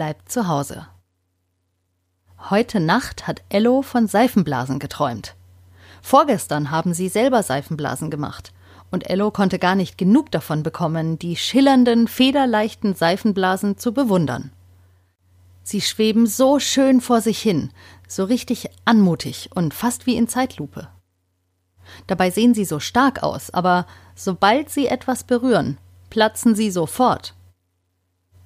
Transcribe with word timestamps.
bleibt 0.00 0.32
zu 0.32 0.48
Hause. 0.48 0.86
Heute 2.48 2.80
Nacht 2.80 3.26
hat 3.26 3.42
Ello 3.50 3.82
von 3.82 4.06
Seifenblasen 4.06 4.78
geträumt. 4.78 5.34
Vorgestern 6.00 6.70
haben 6.70 6.94
sie 6.94 7.10
selber 7.10 7.42
Seifenblasen 7.42 8.08
gemacht, 8.08 8.54
und 8.90 9.10
Ello 9.10 9.30
konnte 9.30 9.58
gar 9.58 9.74
nicht 9.74 9.98
genug 9.98 10.30
davon 10.30 10.62
bekommen, 10.62 11.18
die 11.18 11.36
schillernden, 11.36 12.08
federleichten 12.08 12.94
Seifenblasen 12.94 13.76
zu 13.76 13.92
bewundern. 13.92 14.52
Sie 15.64 15.82
schweben 15.82 16.26
so 16.26 16.60
schön 16.60 17.02
vor 17.02 17.20
sich 17.20 17.38
hin, 17.38 17.70
so 18.08 18.24
richtig 18.24 18.70
anmutig 18.86 19.50
und 19.54 19.74
fast 19.74 20.06
wie 20.06 20.16
in 20.16 20.28
Zeitlupe. 20.28 20.88
Dabei 22.06 22.30
sehen 22.30 22.54
sie 22.54 22.64
so 22.64 22.80
stark 22.80 23.22
aus, 23.22 23.50
aber 23.50 23.84
sobald 24.14 24.70
sie 24.70 24.86
etwas 24.86 25.24
berühren, 25.24 25.76
platzen 26.08 26.54
sie 26.54 26.70
sofort. 26.70 27.34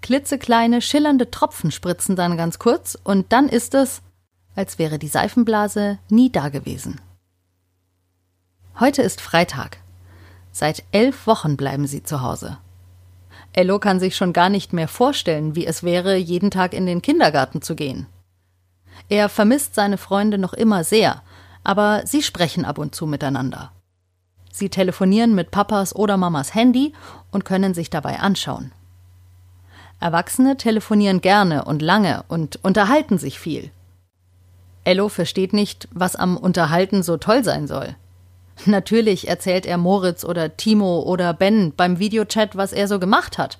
Klitzekleine, 0.04 0.82
schillernde 0.82 1.30
Tropfen 1.30 1.70
spritzen 1.70 2.14
dann 2.14 2.36
ganz 2.36 2.58
kurz, 2.58 2.98
und 3.04 3.32
dann 3.32 3.48
ist 3.48 3.72
es, 3.72 4.02
als 4.54 4.78
wäre 4.78 4.98
die 4.98 5.08
Seifenblase 5.08 5.98
nie 6.10 6.30
dagewesen. 6.30 7.00
Heute 8.78 9.00
ist 9.00 9.22
Freitag. 9.22 9.78
Seit 10.52 10.84
elf 10.92 11.27
Wochen 11.27 11.56
bleiben 11.56 11.86
sie 11.86 12.02
zu 12.02 12.20
Hause. 12.20 12.58
Ello 13.54 13.78
kann 13.78 13.98
sich 13.98 14.14
schon 14.14 14.34
gar 14.34 14.50
nicht 14.50 14.74
mehr 14.74 14.88
vorstellen, 14.88 15.56
wie 15.56 15.64
es 15.64 15.82
wäre, 15.82 16.16
jeden 16.16 16.50
Tag 16.50 16.74
in 16.74 16.84
den 16.84 17.00
Kindergarten 17.00 17.62
zu 17.62 17.74
gehen. 17.74 18.06
Er 19.08 19.30
vermisst 19.30 19.74
seine 19.74 19.96
Freunde 19.96 20.36
noch 20.36 20.52
immer 20.52 20.84
sehr, 20.84 21.22
aber 21.62 22.02
sie 22.05 22.22
sprechen 22.22 22.66
ab 22.66 22.77
und 22.77 22.94
zu 22.94 23.06
miteinander. 23.06 23.72
Sie 24.52 24.68
telefonieren 24.68 25.34
mit 25.34 25.50
Papas 25.50 25.96
oder 25.96 26.18
Mamas 26.18 26.55
Handy 26.55 26.92
und 27.30 27.46
können 27.46 27.72
sich 27.72 27.88
dabei 27.88 28.18
anschauen. 28.18 28.70
Erwachsene 30.00 30.56
telefonieren 30.56 31.20
gerne 31.20 31.64
und 31.64 31.82
lange 31.82 32.24
und 32.28 32.58
unterhalten 32.62 33.19
sich 33.19 33.38
viel. 33.38 33.70
Ello 34.84 35.08
versteht 35.08 35.52
nicht, 35.52 35.88
was 35.92 36.14
am 36.14 36.36
Unterhalten 36.36 37.02
so 37.02 37.16
toll 37.16 37.42
sein 37.42 37.66
soll. 37.66 37.96
Natürlich 38.66 39.28
erzählt 39.28 39.66
er 39.66 39.78
Moritz 39.78 40.24
oder 40.24 40.56
Timo 40.56 41.00
oder 41.00 41.32
Ben 41.32 41.72
beim 41.77 41.98
Videochat, 41.98 42.56
was 42.56 42.72
er 42.72 42.86
so 42.86 42.98
gemacht 42.98 43.38
hat, 43.38 43.58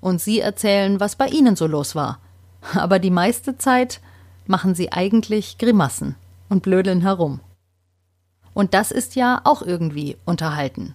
und 0.00 0.20
sie 0.20 0.40
erzählen, 0.40 1.00
was 1.00 1.16
bei 1.16 1.28
ihnen 1.28 1.56
so 1.56 1.66
los 1.66 1.94
war. 1.94 2.18
Aber 2.74 2.98
die 2.98 3.10
meiste 3.10 3.56
Zeit 3.56 4.00
machen 4.46 4.74
sie 4.74 4.92
eigentlich 4.92 5.58
Grimassen 5.58 6.16
und 6.48 6.62
blödeln 6.62 7.00
herum. 7.00 7.40
Und 8.52 8.74
das 8.74 8.90
ist 8.90 9.16
ja 9.16 9.40
auch 9.44 9.62
irgendwie 9.62 10.16
unterhalten. 10.24 10.94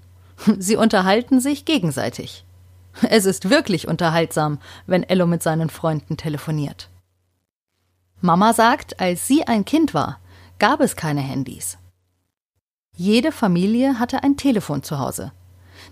Sie 0.58 0.76
unterhalten 0.76 1.40
sich 1.40 1.66
gegenseitig. 1.66 2.46
Es 3.10 3.26
ist 3.26 3.50
wirklich 3.50 3.88
unterhaltsam, 3.88 4.60
wenn 4.86 5.04
Ello 5.04 5.28
mit 5.28 5.44
seinen 5.44 5.70
Freunden 5.70 6.18
telefoniert. 6.18 6.90
Mama 8.22 8.54
sagt, 8.54 9.00
als 9.00 9.28
sie 9.28 9.48
ein 9.48 9.64
Kind 9.64 9.94
war, 9.94 10.20
gab 10.60 10.82
es 10.82 10.96
keine 10.96 11.22
Handys. 11.22 11.78
Jede 12.96 13.32
Familie 13.32 13.98
hatte 13.98 14.24
ein 14.24 14.36
Telefon 14.36 14.84
zu 14.84 15.00
Hause. 15.00 15.32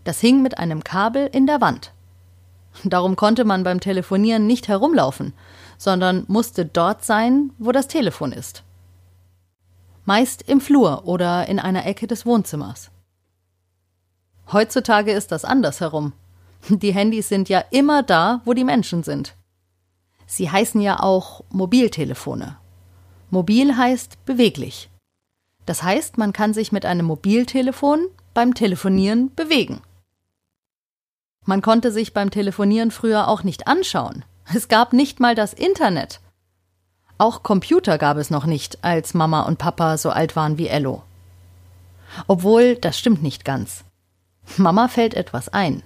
Das 0.03 0.19
hing 0.19 0.41
mit 0.41 0.57
einem 0.57 0.83
Kabel 0.83 1.29
in 1.31 1.47
der 1.47 1.61
Wand. 1.61 1.93
Darum 2.83 3.15
konnte 3.15 3.45
man 3.45 3.63
beim 3.63 3.79
Telefonieren 3.79 4.45
nicht 4.45 4.67
herumlaufen, 4.67 5.33
sondern 5.77 6.25
musste 6.27 6.65
dort 6.65 7.05
sein, 7.05 7.51
wo 7.57 7.71
das 7.71 7.87
Telefon 7.87 8.33
ist. 8.33 8.63
Meist 10.05 10.41
im 10.43 10.61
Flur 10.61 11.05
oder 11.05 11.47
in 11.47 11.59
einer 11.59 11.85
Ecke 11.85 12.07
des 12.07 12.25
Wohnzimmers. 12.25 12.91
Heutzutage 14.51 15.11
ist 15.11 15.31
das 15.31 15.43
andersherum. 15.43 16.13
Die 16.69 16.93
Handys 16.93 17.29
sind 17.29 17.49
ja 17.49 17.63
immer 17.71 18.03
da, 18.03 18.41
wo 18.45 18.53
die 18.53 18.63
Menschen 18.63 19.03
sind. 19.03 19.35
Sie 20.25 20.49
heißen 20.49 20.81
ja 20.81 20.99
auch 20.99 21.43
Mobiltelefone. 21.49 22.57
Mobil 23.29 23.75
heißt 23.75 24.25
beweglich. 24.25 24.89
Das 25.65 25.83
heißt, 25.83 26.17
man 26.17 26.33
kann 26.33 26.53
sich 26.53 26.71
mit 26.71 26.85
einem 26.85 27.05
Mobiltelefon 27.05 28.07
beim 28.33 28.53
Telefonieren 28.53 29.33
bewegen. 29.35 29.81
Man 31.45 31.61
konnte 31.61 31.91
sich 31.91 32.13
beim 32.13 32.29
Telefonieren 32.29 32.91
früher 32.91 33.27
auch 33.27 33.43
nicht 33.43 33.67
anschauen. 33.67 34.25
Es 34.53 34.67
gab 34.67 34.93
nicht 34.93 35.19
mal 35.19 35.35
das 35.35 35.53
Internet. 35.53 36.19
Auch 37.17 37.41
Computer 37.41 37.97
gab 37.97 38.17
es 38.17 38.29
noch 38.29 38.45
nicht, 38.45 38.83
als 38.83 39.13
Mama 39.13 39.41
und 39.41 39.57
Papa 39.57 39.97
so 39.97 40.09
alt 40.09 40.35
waren 40.35 40.57
wie 40.57 40.67
Ello. 40.67 41.03
Obwohl, 42.27 42.75
das 42.75 42.99
stimmt 42.99 43.23
nicht 43.23 43.43
ganz. 43.43 43.83
Mama 44.57 44.87
fällt 44.87 45.13
etwas 45.13 45.49
ein. 45.49 45.83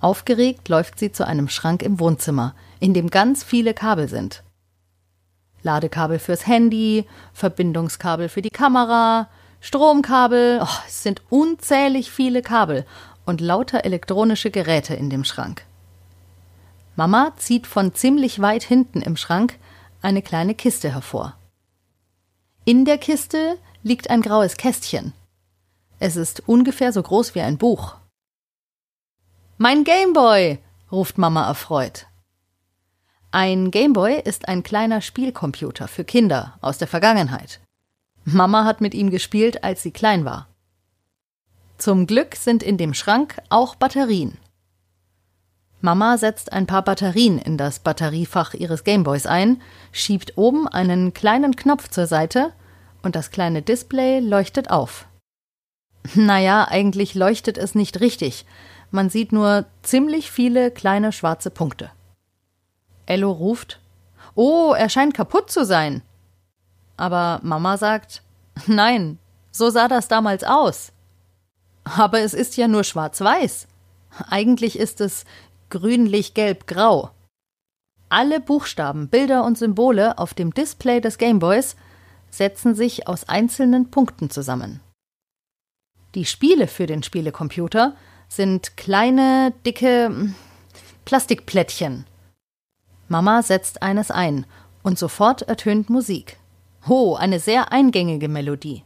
Aufgeregt 0.00 0.68
läuft 0.68 0.98
sie 0.98 1.12
zu 1.12 1.26
einem 1.26 1.48
Schrank 1.48 1.82
im 1.82 1.98
Wohnzimmer, 1.98 2.54
in 2.80 2.94
dem 2.94 3.10
ganz 3.10 3.42
viele 3.42 3.74
Kabel 3.74 4.08
sind. 4.08 4.42
Ladekabel 5.62 6.18
fürs 6.18 6.46
Handy, 6.46 7.06
Verbindungskabel 7.32 8.28
für 8.28 8.42
die 8.42 8.50
Kamera, 8.50 9.28
Stromkabel, 9.60 10.60
oh, 10.62 10.78
es 10.86 11.02
sind 11.02 11.22
unzählig 11.28 12.10
viele 12.10 12.42
Kabel 12.42 12.84
und 13.24 13.40
lauter 13.40 13.84
elektronische 13.84 14.50
Geräte 14.50 14.94
in 14.94 15.10
dem 15.10 15.24
Schrank. 15.24 15.64
Mama 16.94 17.32
zieht 17.36 17.66
von 17.66 17.94
ziemlich 17.94 18.40
weit 18.40 18.62
hinten 18.62 19.02
im 19.02 19.16
Schrank 19.16 19.58
eine 20.02 20.22
kleine 20.22 20.54
Kiste 20.54 20.92
hervor. 20.92 21.34
In 22.64 22.84
der 22.84 22.98
Kiste 22.98 23.58
liegt 23.82 24.08
ein 24.10 24.22
graues 24.22 24.56
Kästchen. 24.56 25.12
Es 25.98 26.16
ist 26.16 26.42
ungefähr 26.46 26.92
so 26.92 27.02
groß 27.02 27.34
wie 27.34 27.40
ein 27.40 27.58
Buch. 27.58 27.96
Mein 29.58 29.84
Gameboy! 29.84 30.58
ruft 30.92 31.16
Mama 31.16 31.48
erfreut. 31.48 32.06
Ein 33.30 33.70
Gameboy 33.70 34.20
ist 34.20 34.48
ein 34.48 34.62
kleiner 34.62 35.00
Spielcomputer 35.00 35.88
für 35.88 36.04
Kinder 36.04 36.58
aus 36.60 36.76
der 36.76 36.88
Vergangenheit. 36.88 37.60
Mama 38.24 38.64
hat 38.64 38.82
mit 38.82 38.92
ihm 38.92 39.08
gespielt, 39.08 39.64
als 39.64 39.82
sie 39.82 39.92
klein 39.92 40.26
war. 40.26 40.48
Zum 41.78 42.06
Glück 42.06 42.36
sind 42.36 42.62
in 42.62 42.76
dem 42.76 42.92
Schrank 42.92 43.38
auch 43.48 43.76
Batterien. 43.76 44.36
Mama 45.80 46.18
setzt 46.18 46.52
ein 46.52 46.66
paar 46.66 46.82
Batterien 46.82 47.38
in 47.38 47.56
das 47.56 47.78
Batteriefach 47.78 48.52
ihres 48.52 48.84
Gameboys 48.84 49.24
ein, 49.24 49.62
schiebt 49.90 50.36
oben 50.36 50.68
einen 50.68 51.14
kleinen 51.14 51.56
Knopf 51.56 51.88
zur 51.88 52.06
Seite 52.06 52.52
und 53.00 53.16
das 53.16 53.30
kleine 53.30 53.62
Display 53.62 54.20
leuchtet 54.20 54.70
auf. 54.70 55.06
Naja, 56.14 56.68
eigentlich 56.68 57.14
leuchtet 57.14 57.56
es 57.56 57.74
nicht 57.74 58.00
richtig. 58.00 58.44
Man 58.90 59.10
sieht 59.10 59.32
nur 59.32 59.66
ziemlich 59.82 60.30
viele 60.30 60.70
kleine 60.70 61.12
schwarze 61.12 61.50
Punkte. 61.50 61.90
Ello 63.06 63.30
ruft 63.30 63.80
Oh, 64.34 64.74
er 64.76 64.88
scheint 64.88 65.14
kaputt 65.14 65.50
zu 65.50 65.64
sein. 65.64 66.02
Aber 66.96 67.40
Mama 67.42 67.76
sagt 67.76 68.22
Nein, 68.66 69.18
so 69.50 69.70
sah 69.70 69.88
das 69.88 70.08
damals 70.08 70.44
aus. 70.44 70.92
Aber 71.84 72.20
es 72.20 72.34
ist 72.34 72.56
ja 72.56 72.68
nur 72.68 72.84
schwarz-weiß. 72.84 73.68
Eigentlich 74.28 74.78
ist 74.78 75.00
es 75.00 75.24
grünlich-gelb-grau. 75.70 77.10
Alle 78.08 78.40
Buchstaben, 78.40 79.08
Bilder 79.08 79.44
und 79.44 79.58
Symbole 79.58 80.18
auf 80.18 80.32
dem 80.32 80.54
Display 80.54 81.00
des 81.00 81.18
Gameboys 81.18 81.76
setzen 82.30 82.74
sich 82.74 83.08
aus 83.08 83.28
einzelnen 83.28 83.90
Punkten 83.90 84.30
zusammen. 84.30 84.80
Die 86.14 86.24
Spiele 86.24 86.66
für 86.66 86.86
den 86.86 87.02
Spielecomputer 87.02 87.94
sind 88.28 88.76
kleine, 88.76 89.52
dicke 89.64 90.06
hm, 90.06 90.34
Plastikplättchen, 91.04 92.04
Mama 93.08 93.42
setzt 93.42 93.82
eines 93.82 94.10
ein, 94.10 94.46
und 94.82 94.98
sofort 94.98 95.42
ertönt 95.42 95.90
Musik. 95.90 96.38
Ho, 96.88 97.14
eine 97.14 97.40
sehr 97.40 97.72
eingängige 97.72 98.28
Melodie. 98.28 98.84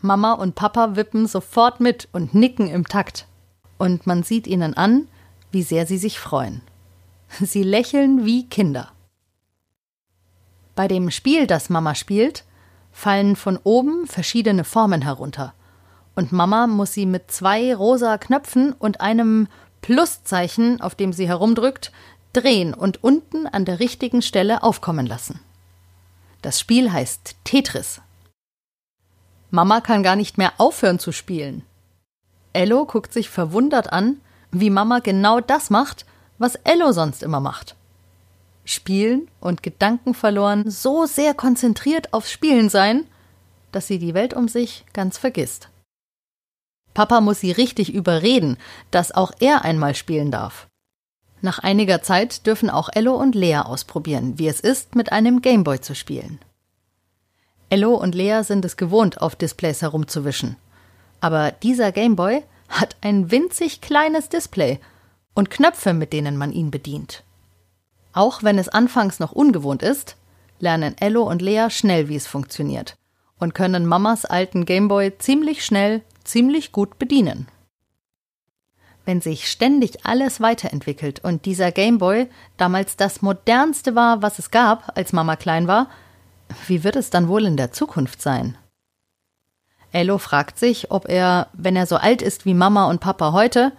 Mama 0.00 0.32
und 0.32 0.54
Papa 0.54 0.96
wippen 0.96 1.26
sofort 1.26 1.80
mit 1.80 2.08
und 2.12 2.34
nicken 2.34 2.68
im 2.68 2.86
Takt. 2.86 3.26
Und 3.78 4.06
man 4.06 4.22
sieht 4.22 4.46
ihnen 4.46 4.74
an, 4.74 5.08
wie 5.50 5.62
sehr 5.62 5.86
sie 5.86 5.98
sich 5.98 6.18
freuen. 6.18 6.60
Sie 7.40 7.62
lächeln 7.62 8.24
wie 8.24 8.48
Kinder. 8.48 8.92
Bei 10.74 10.88
dem 10.88 11.10
Spiel, 11.10 11.46
das 11.46 11.70
Mama 11.70 11.94
spielt, 11.94 12.44
fallen 12.92 13.36
von 13.36 13.58
oben 13.62 14.06
verschiedene 14.06 14.64
Formen 14.64 15.02
herunter. 15.02 15.54
Und 16.14 16.32
Mama 16.32 16.66
muss 16.66 16.92
sie 16.92 17.06
mit 17.06 17.30
zwei 17.30 17.74
rosa 17.74 18.18
Knöpfen 18.18 18.72
und 18.72 19.00
einem 19.00 19.48
Pluszeichen, 19.80 20.80
auf 20.80 20.94
dem 20.94 21.12
sie 21.12 21.26
herumdrückt, 21.26 21.92
drehen 22.32 22.74
und 22.74 23.02
unten 23.02 23.46
an 23.46 23.64
der 23.64 23.80
richtigen 23.80 24.22
Stelle 24.22 24.62
aufkommen 24.62 25.06
lassen. 25.06 25.40
Das 26.42 26.60
Spiel 26.60 26.92
heißt 26.92 27.36
Tetris. 27.44 28.00
Mama 29.50 29.80
kann 29.80 30.02
gar 30.02 30.16
nicht 30.16 30.38
mehr 30.38 30.52
aufhören 30.58 30.98
zu 30.98 31.12
spielen. 31.12 31.62
Ello 32.52 32.84
guckt 32.86 33.12
sich 33.12 33.28
verwundert 33.28 33.92
an, 33.92 34.20
wie 34.50 34.70
Mama 34.70 34.98
genau 34.98 35.40
das 35.40 35.70
macht, 35.70 36.04
was 36.38 36.56
Ello 36.56 36.92
sonst 36.92 37.22
immer 37.22 37.40
macht. 37.40 37.76
Spielen 38.64 39.28
und 39.40 39.62
Gedanken 39.62 40.14
verloren, 40.14 40.70
so 40.70 41.06
sehr 41.06 41.34
konzentriert 41.34 42.12
aufs 42.12 42.30
Spielen 42.30 42.68
sein, 42.68 43.06
dass 43.72 43.86
sie 43.86 43.98
die 43.98 44.14
Welt 44.14 44.34
um 44.34 44.48
sich 44.48 44.84
ganz 44.92 45.18
vergisst. 45.18 45.68
Papa 46.94 47.20
muss 47.20 47.40
sie 47.40 47.52
richtig 47.52 47.92
überreden, 47.94 48.56
dass 48.90 49.12
auch 49.12 49.32
er 49.40 49.64
einmal 49.64 49.94
spielen 49.94 50.30
darf. 50.30 50.68
Nach 51.40 51.58
einiger 51.58 52.02
Zeit 52.02 52.46
dürfen 52.46 52.70
auch 52.70 52.88
Ello 52.92 53.14
und 53.14 53.34
Lea 53.34 53.58
ausprobieren, 53.58 54.38
wie 54.38 54.48
es 54.48 54.60
ist, 54.60 54.94
mit 54.94 55.10
einem 55.10 55.42
Gameboy 55.42 55.80
zu 55.80 55.94
spielen. 55.94 56.38
Ello 57.68 57.94
und 57.94 58.14
Lea 58.14 58.42
sind 58.42 58.64
es 58.64 58.76
gewohnt, 58.76 59.20
auf 59.20 59.34
Displays 59.34 59.82
herumzuwischen. 59.82 60.56
Aber 61.20 61.50
dieser 61.50 61.90
Gameboy 61.90 62.42
hat 62.68 62.96
ein 63.00 63.30
winzig 63.30 63.80
kleines 63.80 64.28
Display 64.28 64.78
und 65.34 65.50
Knöpfe, 65.50 65.94
mit 65.94 66.12
denen 66.12 66.36
man 66.36 66.52
ihn 66.52 66.70
bedient. 66.70 67.24
Auch 68.12 68.42
wenn 68.42 68.58
es 68.58 68.68
anfangs 68.68 69.18
noch 69.18 69.32
ungewohnt 69.32 69.82
ist, 69.82 70.16
lernen 70.60 70.96
Ello 70.98 71.22
und 71.22 71.42
Lea 71.42 71.68
schnell, 71.70 72.08
wie 72.08 72.16
es 72.16 72.26
funktioniert 72.26 72.96
und 73.42 73.54
können 73.54 73.86
Mamas 73.86 74.24
alten 74.24 74.64
Gameboy 74.64 75.18
ziemlich 75.18 75.64
schnell, 75.64 76.02
ziemlich 76.24 76.72
gut 76.72 76.98
bedienen. 76.98 77.48
Wenn 79.04 79.20
sich 79.20 79.50
ständig 79.50 80.06
alles 80.06 80.40
weiterentwickelt 80.40 81.24
und 81.24 81.44
dieser 81.44 81.72
Gameboy 81.72 82.28
damals 82.56 82.96
das 82.96 83.20
modernste 83.20 83.94
war, 83.94 84.22
was 84.22 84.38
es 84.38 84.50
gab, 84.50 84.96
als 84.96 85.12
Mama 85.12 85.36
klein 85.36 85.66
war, 85.66 85.88
wie 86.66 86.84
wird 86.84 86.96
es 86.96 87.10
dann 87.10 87.28
wohl 87.28 87.44
in 87.44 87.56
der 87.56 87.72
Zukunft 87.72 88.22
sein? 88.22 88.56
Ello 89.90 90.18
fragt 90.18 90.58
sich, 90.58 90.90
ob 90.90 91.08
er, 91.08 91.48
wenn 91.52 91.76
er 91.76 91.86
so 91.86 91.96
alt 91.96 92.22
ist 92.22 92.46
wie 92.46 92.54
Mama 92.54 92.88
und 92.88 93.00
Papa 93.00 93.32
heute, 93.32 93.72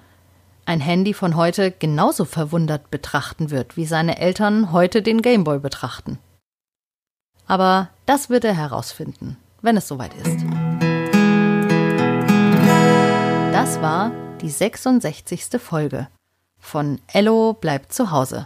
ein 0.66 0.80
Handy 0.80 1.14
von 1.14 1.36
heute 1.36 1.72
genauso 1.72 2.26
verwundert 2.26 2.92
betrachten 2.92 3.50
wird, 3.50 3.78
wie 3.78 3.86
seine 3.86 4.20
Eltern 4.20 4.72
heute 4.72 5.02
den 5.02 5.22
Gameboy 5.22 5.60
betrachten. 5.60 6.20
Aber 7.48 7.90
das 8.06 8.30
wird 8.30 8.44
er 8.44 8.54
herausfinden 8.54 9.38
wenn 9.64 9.78
es 9.78 9.88
soweit 9.88 10.14
ist. 10.14 10.63
Das 13.64 13.82
war 13.82 14.12
die 14.42 14.50
66. 14.50 15.58
Folge 15.58 16.10
von 16.60 17.00
Ello 17.08 17.54
bleibt 17.54 17.94
zu 17.94 18.12
Hause. 18.12 18.46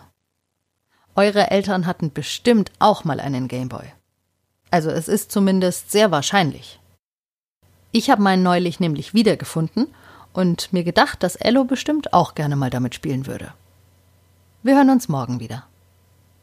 Eure 1.15 1.49
Eltern 1.49 1.87
hatten 1.87 2.13
bestimmt 2.13 2.71
auch 2.77 3.03
mal 3.03 3.19
einen 3.19 3.47
Gameboy. 3.47 3.85
Also 4.69 4.91
es 4.91 5.07
ist 5.07 5.31
zumindest 5.31 5.89
sehr 5.89 6.11
wahrscheinlich. 6.11 6.79
Ich 7.91 8.11
habe 8.11 8.21
meinen 8.21 8.43
neulich 8.43 8.79
nämlich 8.79 9.15
wiedergefunden 9.15 9.87
und 10.33 10.71
mir 10.71 10.83
gedacht, 10.83 11.23
dass 11.23 11.35
Ello 11.35 11.63
bestimmt 11.63 12.13
auch 12.13 12.35
gerne 12.35 12.55
mal 12.55 12.69
damit 12.69 12.93
spielen 12.93 13.25
würde. 13.25 13.53
Wir 14.61 14.75
hören 14.75 14.91
uns 14.91 15.09
morgen 15.09 15.39
wieder. 15.39 15.65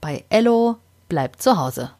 Bei 0.00 0.24
Ello 0.30 0.78
bleibt 1.08 1.40
zu 1.40 1.58
Hause. 1.58 1.92